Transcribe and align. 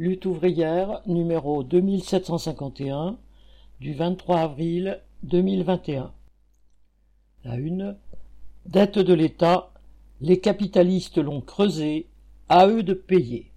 Lutte 0.00 0.24
ouvrière 0.24 1.02
numéro 1.04 1.62
2751 1.62 3.18
du 3.80 3.92
23 3.92 4.38
avril 4.38 4.98
2021. 5.24 6.10
La 7.44 7.56
une. 7.56 7.98
Dette 8.64 8.98
de 8.98 9.12
l'État. 9.12 9.74
Les 10.22 10.40
capitalistes 10.40 11.18
l'ont 11.18 11.42
creusé. 11.42 12.06
À 12.48 12.66
eux 12.66 12.82
de 12.82 12.94
payer. 12.94 13.50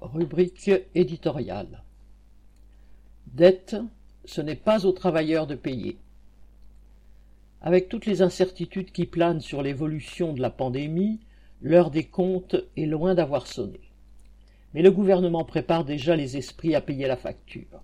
Rubrique 0.00 0.70
éditoriale. 0.94 1.82
Dette, 3.34 3.76
ce 4.24 4.40
n'est 4.40 4.56
pas 4.56 4.86
aux 4.86 4.92
travailleurs 4.92 5.46
de 5.46 5.56
payer. 5.56 5.98
Avec 7.60 7.90
toutes 7.90 8.06
les 8.06 8.22
incertitudes 8.22 8.92
qui 8.92 9.04
planent 9.04 9.42
sur 9.42 9.60
l'évolution 9.60 10.32
de 10.32 10.40
la 10.40 10.48
pandémie, 10.48 11.20
l'heure 11.60 11.90
des 11.90 12.04
comptes 12.04 12.56
est 12.78 12.86
loin 12.86 13.14
d'avoir 13.14 13.46
sonné. 13.46 13.90
Mais 14.74 14.82
le 14.82 14.90
gouvernement 14.90 15.44
prépare 15.44 15.84
déjà 15.84 16.16
les 16.16 16.36
esprits 16.36 16.74
à 16.74 16.80
payer 16.80 17.06
la 17.06 17.16
facture. 17.16 17.82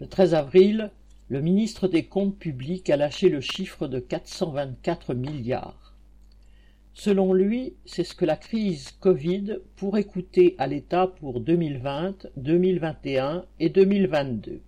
Le 0.00 0.06
13 0.06 0.34
avril, 0.34 0.90
le 1.28 1.40
ministre 1.40 1.88
des 1.88 2.04
Comptes 2.04 2.38
publics 2.38 2.90
a 2.90 2.96
lâché 2.96 3.28
le 3.28 3.40
chiffre 3.40 3.86
de 3.86 3.98
424 3.98 5.14
milliards. 5.14 5.94
Selon 6.94 7.32
lui, 7.32 7.74
c'est 7.84 8.04
ce 8.04 8.14
que 8.14 8.24
la 8.24 8.36
crise 8.36 8.92
Covid 9.00 9.58
pourrait 9.76 10.04
coûter 10.04 10.54
à 10.58 10.66
l'État 10.66 11.06
pour 11.06 11.40
2020, 11.40 12.28
2021 12.36 13.44
et 13.58 13.68
2022. 13.68 14.60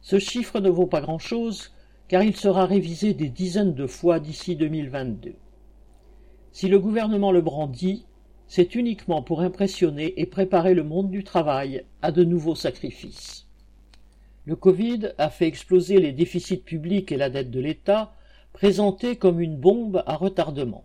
Ce 0.00 0.18
chiffre 0.18 0.60
ne 0.60 0.70
vaut 0.70 0.86
pas 0.86 1.00
grand-chose 1.00 1.72
car 2.08 2.22
il 2.22 2.36
sera 2.36 2.66
révisé 2.66 3.14
des 3.14 3.28
dizaines 3.28 3.74
de 3.74 3.86
fois 3.86 4.18
d'ici 4.18 4.56
2022. 4.56 5.34
Si 6.52 6.68
le 6.68 6.78
gouvernement 6.78 7.32
le 7.32 7.40
brandit, 7.40 8.06
c'est 8.48 8.74
uniquement 8.74 9.22
pour 9.22 9.40
impressionner 9.40 10.20
et 10.20 10.26
préparer 10.26 10.74
le 10.74 10.84
monde 10.84 11.10
du 11.10 11.24
travail 11.24 11.84
à 12.02 12.12
de 12.12 12.24
nouveaux 12.24 12.54
sacrifices. 12.54 13.46
Le 14.46 14.56
Covid 14.56 15.12
a 15.18 15.30
fait 15.30 15.46
exploser 15.46 15.98
les 15.98 16.12
déficits 16.12 16.58
publics 16.58 17.10
et 17.10 17.16
la 17.16 17.30
dette 17.30 17.50
de 17.50 17.60
l'État, 17.60 18.14
présentés 18.52 19.16
comme 19.16 19.40
une 19.40 19.56
bombe 19.56 20.02
à 20.06 20.16
retardement. 20.16 20.84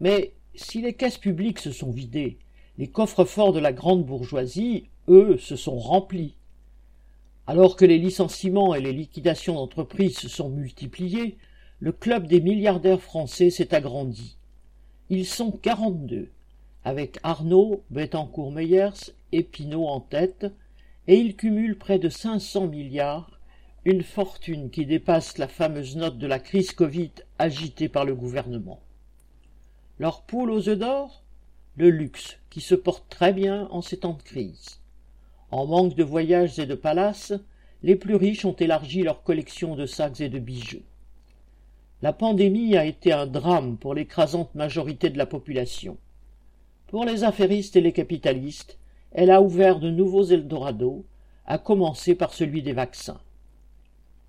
Mais 0.00 0.32
si 0.54 0.80
les 0.80 0.94
caisses 0.94 1.18
publiques 1.18 1.58
se 1.58 1.70
sont 1.70 1.90
vidées, 1.90 2.38
les 2.78 2.88
coffres 2.88 3.24
forts 3.24 3.52
de 3.52 3.60
la 3.60 3.72
grande 3.72 4.04
bourgeoisie, 4.04 4.88
eux, 5.08 5.36
se 5.38 5.56
sont 5.56 5.78
remplis. 5.78 6.34
Alors 7.46 7.76
que 7.76 7.84
les 7.84 7.98
licenciements 7.98 8.74
et 8.74 8.80
les 8.80 8.92
liquidations 8.92 9.54
d'entreprises 9.54 10.16
se 10.16 10.28
sont 10.28 10.48
multipliés, 10.48 11.36
le 11.80 11.92
club 11.92 12.26
des 12.26 12.40
milliardaires 12.40 13.02
français 13.02 13.50
s'est 13.50 13.74
agrandi. 13.74 14.38
Ils 15.10 15.26
sont 15.26 15.50
quarante-deux, 15.50 16.30
avec 16.84 17.18
Arnaud, 17.22 17.82
Bettencourt-Meyers 17.90 19.12
et 19.32 19.42
Pinault 19.42 19.86
en 19.86 20.00
tête, 20.00 20.46
et 21.06 21.16
ils 21.16 21.36
cumulent 21.36 21.78
près 21.78 21.98
de 21.98 22.08
cinq 22.08 22.38
cents 22.38 22.66
milliards, 22.66 23.40
une 23.84 24.02
fortune 24.02 24.70
qui 24.70 24.86
dépasse 24.86 25.38
la 25.38 25.48
fameuse 25.48 25.96
note 25.96 26.18
de 26.18 26.26
la 26.26 26.38
crise 26.38 26.72
Covid 26.72 27.10
agitée 27.38 27.88
par 27.88 28.04
le 28.04 28.14
gouvernement. 28.14 28.80
Leur 29.98 30.22
poule 30.22 30.50
aux 30.50 30.68
œufs 30.68 30.78
d'or? 30.78 31.22
Le 31.76 31.90
luxe, 31.90 32.38
qui 32.50 32.60
se 32.60 32.74
porte 32.74 33.08
très 33.08 33.32
bien 33.32 33.66
en 33.70 33.80
ces 33.80 33.98
temps 33.98 34.12
de 34.12 34.22
crise. 34.22 34.80
En 35.50 35.66
manque 35.66 35.94
de 35.94 36.04
voyages 36.04 36.58
et 36.58 36.66
de 36.66 36.74
palaces, 36.74 37.32
les 37.82 37.96
plus 37.96 38.14
riches 38.14 38.44
ont 38.44 38.52
élargi 38.52 39.02
leur 39.02 39.22
collection 39.22 39.74
de 39.74 39.86
sacs 39.86 40.20
et 40.20 40.28
de 40.28 40.38
bijoux. 40.38 40.82
La 42.02 42.12
pandémie 42.12 42.76
a 42.76 42.84
été 42.84 43.12
un 43.12 43.26
drame 43.26 43.76
pour 43.78 43.94
l'écrasante 43.94 44.54
majorité 44.54 45.10
de 45.10 45.18
la 45.18 45.26
population. 45.26 45.96
Pour 46.92 47.06
les 47.06 47.24
affairistes 47.24 47.74
et 47.76 47.80
les 47.80 47.94
capitalistes, 47.94 48.78
elle 49.12 49.30
a 49.30 49.40
ouvert 49.40 49.80
de 49.80 49.88
nouveaux 49.88 50.24
Eldorado, 50.24 51.06
à 51.46 51.56
commencer 51.56 52.14
par 52.14 52.34
celui 52.34 52.60
des 52.60 52.74
vaccins. 52.74 53.22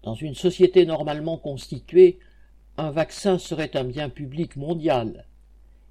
Dans 0.01 0.13
une 0.13 0.33
société 0.33 0.85
normalement 0.85 1.37
constituée, 1.37 2.19
un 2.77 2.89
vaccin 2.89 3.37
serait 3.37 3.75
un 3.75 3.83
bien 3.83 4.07
public 4.07 4.55
mondial. 4.55 5.27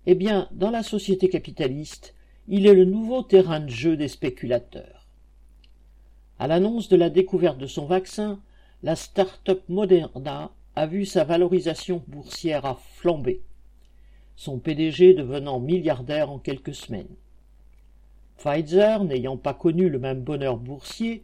Eh 0.06 0.14
bien, 0.14 0.48
dans 0.50 0.70
la 0.70 0.82
société 0.82 1.28
capitaliste, 1.28 2.14
il 2.48 2.66
est 2.66 2.72
le 2.74 2.86
nouveau 2.86 3.20
terrain 3.22 3.60
de 3.60 3.68
jeu 3.68 3.98
des 3.98 4.08
spéculateurs. 4.08 5.06
À 6.38 6.46
l'annonce 6.46 6.88
de 6.88 6.96
la 6.96 7.10
découverte 7.10 7.58
de 7.58 7.66
son 7.66 7.84
vaccin, 7.84 8.40
la 8.82 8.96
start-up 8.96 9.62
Moderna 9.68 10.50
a 10.74 10.86
vu 10.86 11.04
sa 11.04 11.24
valorisation 11.24 12.02
boursière 12.08 12.64
à 12.64 12.80
flamber, 12.94 13.42
son 14.36 14.58
PDG 14.58 15.14
devenant 15.14 15.60
milliardaire 15.60 16.30
en 16.30 16.38
quelques 16.38 16.74
semaines. 16.74 17.14
Pfizer, 18.38 19.04
n'ayant 19.04 19.36
pas 19.36 19.54
connu 19.54 19.88
le 19.88 19.98
même 19.98 20.22
bonheur 20.22 20.56
boursier, 20.56 21.22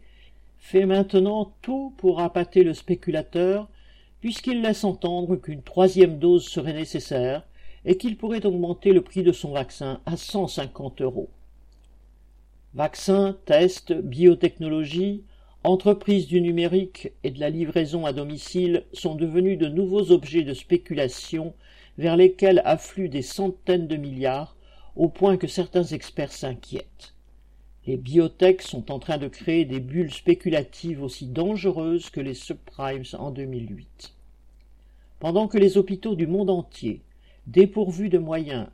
fait 0.58 0.86
maintenant 0.86 1.52
tout 1.62 1.92
pour 1.96 2.20
appâter 2.20 2.62
le 2.62 2.74
spéculateur, 2.74 3.68
puisqu'il 4.20 4.62
laisse 4.62 4.84
entendre 4.84 5.36
qu'une 5.36 5.62
troisième 5.62 6.18
dose 6.18 6.46
serait 6.46 6.72
nécessaire 6.72 7.46
et 7.84 7.96
qu'il 7.96 8.16
pourrait 8.16 8.44
augmenter 8.44 8.92
le 8.92 9.02
prix 9.02 9.22
de 9.22 9.32
son 9.32 9.52
vaccin 9.52 10.00
à 10.06 10.16
cent 10.16 10.46
cinquante 10.46 11.00
euros. 11.00 11.30
Vaccins, 12.74 13.36
tests, 13.46 13.92
biotechnologie, 13.92 15.22
entreprises 15.64 16.26
du 16.26 16.40
numérique 16.40 17.12
et 17.24 17.30
de 17.30 17.40
la 17.40 17.50
livraison 17.50 18.04
à 18.04 18.12
domicile 18.12 18.84
sont 18.92 19.14
devenus 19.14 19.58
de 19.58 19.68
nouveaux 19.68 20.10
objets 20.12 20.42
de 20.42 20.54
spéculation 20.54 21.54
vers 21.98 22.16
lesquels 22.16 22.62
affluent 22.64 23.08
des 23.08 23.22
centaines 23.22 23.88
de 23.88 23.96
milliards, 23.96 24.56
au 24.96 25.08
point 25.08 25.36
que 25.36 25.46
certains 25.46 25.84
experts 25.84 26.32
s'inquiètent. 26.32 27.14
Les 27.86 27.96
biotech 27.96 28.62
sont 28.62 28.90
en 28.90 28.98
train 28.98 29.18
de 29.18 29.28
créer 29.28 29.64
des 29.64 29.80
bulles 29.80 30.12
spéculatives 30.12 31.02
aussi 31.02 31.26
dangereuses 31.26 32.10
que 32.10 32.20
les 32.20 32.34
subprimes 32.34 33.04
en 33.18 33.30
2008. 33.30 34.14
Pendant 35.18 35.48
que 35.48 35.58
les 35.58 35.76
hôpitaux 35.76 36.14
du 36.14 36.26
monde 36.26 36.50
entier, 36.50 37.02
dépourvus 37.46 38.08
de 38.08 38.18
moyens, 38.18 38.68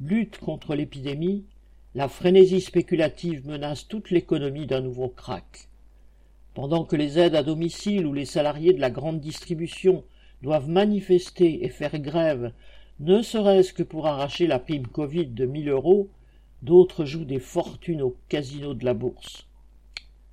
luttent 0.00 0.38
contre 0.38 0.74
l'épidémie, 0.74 1.44
la 1.94 2.08
frénésie 2.08 2.60
spéculative 2.60 3.46
menace 3.46 3.88
toute 3.88 4.10
l'économie 4.10 4.66
d'un 4.66 4.82
nouveau 4.82 5.08
krach. 5.08 5.68
Pendant 6.52 6.84
que 6.84 6.96
les 6.96 7.18
aides 7.18 7.36
à 7.36 7.42
domicile 7.42 8.06
ou 8.06 8.12
les 8.12 8.26
salariés 8.26 8.74
de 8.74 8.80
la 8.80 8.90
grande 8.90 9.20
distribution 9.20 10.04
doivent 10.42 10.68
manifester 10.68 11.64
et 11.64 11.68
faire 11.68 11.98
grève, 11.98 12.52
ne 13.00 13.22
serait-ce 13.22 13.72
que 13.72 13.82
pour 13.82 14.06
arracher 14.06 14.46
la 14.46 14.58
prime 14.58 14.86
Covid 14.86 15.26
de 15.26 15.46
mille 15.46 15.68
euros, 15.68 16.08
d'autres 16.62 17.04
jouent 17.04 17.24
des 17.24 17.40
fortunes 17.40 18.02
au 18.02 18.16
casino 18.28 18.74
de 18.74 18.84
la 18.84 18.94
bourse. 18.94 19.46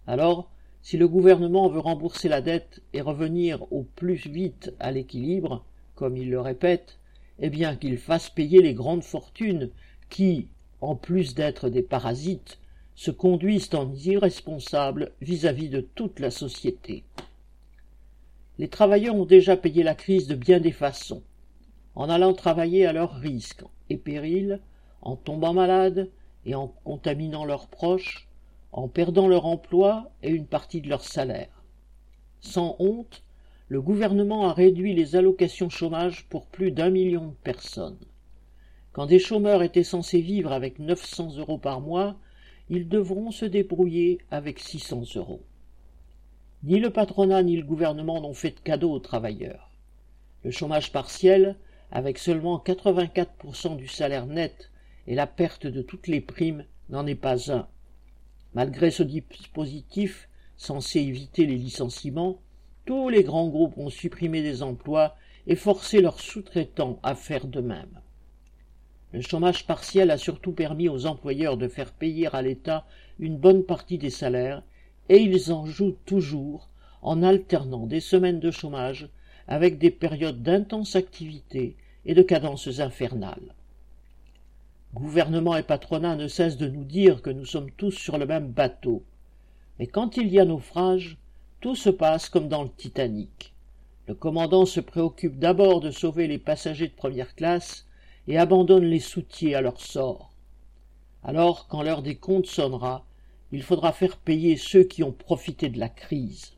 Alors, 0.07 0.49
si 0.81 0.97
le 0.97 1.07
gouvernement 1.07 1.69
veut 1.69 1.79
rembourser 1.79 2.27
la 2.27 2.41
dette 2.41 2.81
et 2.93 3.01
revenir 3.01 3.71
au 3.71 3.83
plus 3.83 4.27
vite 4.27 4.73
à 4.79 4.91
l'équilibre, 4.91 5.65
comme 5.95 6.17
il 6.17 6.29
le 6.29 6.41
répète, 6.41 6.99
eh 7.39 7.49
bien 7.49 7.75
qu'il 7.75 7.97
fasse 7.97 8.29
payer 8.29 8.61
les 8.61 8.73
grandes 8.73 9.03
fortunes 9.03 9.69
qui, 10.09 10.49
en 10.81 10.95
plus 10.95 11.35
d'être 11.35 11.69
des 11.69 11.83
parasites, 11.83 12.59
se 12.95 13.11
conduisent 13.11 13.73
en 13.73 13.93
irresponsables 13.93 15.11
vis-à-vis 15.21 15.69
de 15.69 15.81
toute 15.81 16.19
la 16.19 16.31
société. 16.31 17.03
Les 18.59 18.67
travailleurs 18.67 19.15
ont 19.15 19.25
déjà 19.25 19.57
payé 19.57 19.81
la 19.81 19.95
crise 19.95 20.27
de 20.27 20.35
bien 20.35 20.59
des 20.59 20.71
façons, 20.71 21.23
en 21.95 22.07
allant 22.07 22.33
travailler 22.33 22.85
à 22.85 22.93
leurs 22.93 23.15
risques 23.15 23.63
et 23.89 23.97
périls, 23.97 24.61
en 25.01 25.15
tombant 25.15 25.53
malades 25.53 26.11
et 26.45 26.53
en 26.53 26.67
contaminant 26.83 27.45
leurs 27.45 27.67
proches, 27.67 28.27
en 28.71 28.87
perdant 28.87 29.27
leur 29.27 29.47
emploi 29.47 30.11
et 30.21 30.29
une 30.29 30.45
partie 30.45 30.81
de 30.81 30.89
leur 30.89 31.03
salaire. 31.03 31.63
Sans 32.41 32.75
honte, 32.77 33.23
le 33.69 33.81
gouvernement 33.81 34.47
a 34.47 34.53
réduit 34.53 34.93
les 34.93 35.15
allocations 35.15 35.69
chômage 35.69 36.27
pour 36.29 36.45
plus 36.45 36.71
d'un 36.71 36.91
million 36.91 37.29
de 37.29 37.35
personnes. 37.43 37.97
Quand 38.91 39.07
des 39.07 39.17
chômeurs 39.17 39.63
étaient 39.63 39.83
censés 39.83 40.21
vivre 40.21 40.51
avec 40.51 40.77
900 40.77 41.37
euros 41.37 41.57
par 41.57 41.81
mois, 41.81 42.17
ils 42.69 42.87
devront 42.87 43.31
se 43.31 43.45
débrouiller 43.45 44.19
avec 44.29 44.59
600 44.59 45.15
euros. 45.15 45.41
Ni 46.63 46.79
le 46.79 46.91
patronat 46.91 47.43
ni 47.43 47.57
le 47.57 47.65
gouvernement 47.65 48.21
n'ont 48.21 48.33
fait 48.33 48.51
de 48.51 48.59
cadeaux 48.59 48.93
aux 48.93 48.99
travailleurs. 48.99 49.69
Le 50.45 50.51
chômage 50.51 50.93
partiel, 50.93 51.57
avec 51.91 52.17
seulement 52.17 52.57
84% 52.57 53.75
du 53.75 53.89
salaire 53.89 54.27
net 54.27 54.71
et 55.05 55.13
la 55.15 55.27
perte 55.27 55.67
de 55.67 55.81
toutes 55.81 56.07
les 56.07 56.21
primes, 56.21 56.65
n'en 56.89 57.05
est 57.05 57.15
pas 57.15 57.51
un. 57.51 57.67
Malgré 58.53 58.91
ce 58.91 59.03
dispositif 59.03 60.29
censé 60.55 61.01
éviter 61.01 61.45
les 61.45 61.57
licenciements, 61.57 62.39
tous 62.85 63.09
les 63.09 63.23
grands 63.23 63.49
groupes 63.49 63.77
ont 63.77 63.89
supprimé 63.89 64.41
des 64.41 64.63
emplois 64.63 65.17
et 65.47 65.57
forcé 65.57 65.99
leurs 65.99 66.21
sous-traitants 66.21 66.99
à 67.03 67.15
faire 67.15 67.45
de 67.45 67.59
même. 67.59 67.99
Le 69.11 69.21
chômage 69.21 69.67
partiel 69.67 70.11
a 70.11 70.17
surtout 70.17 70.53
permis 70.53 70.87
aux 70.87 71.05
employeurs 71.07 71.57
de 71.57 71.67
faire 71.67 71.91
payer 71.91 72.33
à 72.33 72.41
l'État 72.41 72.85
une 73.19 73.37
bonne 73.37 73.63
partie 73.63 73.97
des 73.97 74.09
salaires, 74.09 74.63
et 75.09 75.21
ils 75.21 75.51
en 75.51 75.65
jouent 75.65 75.97
toujours 76.05 76.69
en 77.01 77.23
alternant 77.23 77.85
des 77.85 77.99
semaines 77.99 78.39
de 78.39 78.51
chômage 78.51 79.09
avec 79.47 79.77
des 79.77 79.91
périodes 79.91 80.41
d'intense 80.41 80.95
activité 80.95 81.75
et 82.05 82.13
de 82.13 82.21
cadences 82.21 82.79
infernales. 82.79 83.53
Gouvernement 84.93 85.57
et 85.57 85.63
patronat 85.63 86.15
ne 86.15 86.27
cessent 86.27 86.57
de 86.57 86.67
nous 86.67 86.83
dire 86.83 87.21
que 87.21 87.29
nous 87.29 87.45
sommes 87.45 87.71
tous 87.71 87.91
sur 87.91 88.17
le 88.17 88.25
même 88.25 88.51
bateau. 88.51 89.03
Mais 89.79 89.87
quand 89.87 90.17
il 90.17 90.27
y 90.27 90.39
a 90.39 90.45
naufrage, 90.45 91.17
tout 91.61 91.75
se 91.75 91.89
passe 91.89 92.29
comme 92.29 92.47
dans 92.47 92.63
le 92.63 92.69
Titanic. 92.69 93.53
Le 94.07 94.13
commandant 94.13 94.65
se 94.65 94.79
préoccupe 94.79 95.39
d'abord 95.39 95.79
de 95.79 95.89
sauver 95.89 96.27
les 96.27 96.37
passagers 96.37 96.87
de 96.87 96.93
première 96.93 97.35
classe 97.35 97.87
et 98.27 98.37
abandonne 98.37 98.85
les 98.85 98.99
soutiers 98.99 99.55
à 99.55 99.61
leur 99.61 99.79
sort. 99.81 100.31
Alors, 101.23 101.67
quand 101.67 101.81
l'heure 101.81 102.01
des 102.01 102.15
comptes 102.15 102.47
sonnera, 102.47 103.05
il 103.53 103.61
faudra 103.61 103.93
faire 103.93 104.17
payer 104.17 104.57
ceux 104.57 104.83
qui 104.83 105.03
ont 105.03 105.11
profité 105.11 105.69
de 105.69 105.79
la 105.79 105.89
crise. 105.89 106.53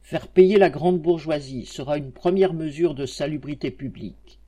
Faire 0.00 0.28
payer 0.28 0.56
la 0.56 0.70
grande 0.70 1.00
bourgeoisie 1.00 1.66
sera 1.66 1.98
une 1.98 2.12
première 2.12 2.54
mesure 2.54 2.94
de 2.94 3.04
salubrité 3.04 3.72
publique. 3.72 4.38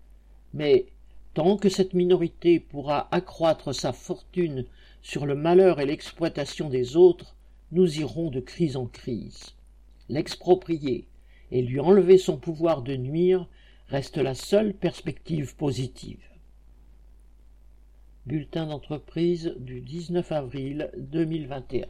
Mais 0.54 0.86
tant 1.34 1.56
que 1.56 1.68
cette 1.68 1.92
minorité 1.92 2.60
pourra 2.60 3.08
accroître 3.14 3.74
sa 3.74 3.92
fortune 3.92 4.64
sur 5.02 5.26
le 5.26 5.34
malheur 5.34 5.80
et 5.80 5.86
l'exploitation 5.86 6.70
des 6.70 6.96
autres, 6.96 7.34
nous 7.72 7.98
irons 7.98 8.30
de 8.30 8.40
crise 8.40 8.76
en 8.76 8.86
crise. 8.86 9.54
L'exproprier 10.08 11.08
et 11.50 11.62
lui 11.62 11.80
enlever 11.80 12.18
son 12.18 12.36
pouvoir 12.36 12.82
de 12.82 12.94
nuire 12.94 13.48
reste 13.88 14.18
la 14.18 14.34
seule 14.34 14.72
perspective 14.72 15.56
positive. 15.56 16.29
Bulletin 18.30 18.68
d'entreprise 18.68 19.56
du 19.58 19.80
19 19.80 20.30
avril 20.30 20.88
2021. 20.96 21.88